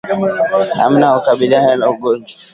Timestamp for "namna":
0.77-1.05